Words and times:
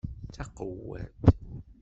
Taqewwadt! 0.33 1.23